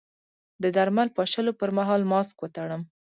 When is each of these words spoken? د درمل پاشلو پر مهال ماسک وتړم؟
د 0.63 0.63
درمل 0.77 1.07
پاشلو 1.17 1.51
پر 1.59 1.69
مهال 1.77 2.01
ماسک 2.11 2.35
وتړم؟ 2.39 2.81